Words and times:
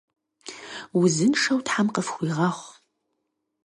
Узыншэу 0.99 1.59
тхьэм 1.65 1.87
къыфхуигъэхъу! 1.93 2.73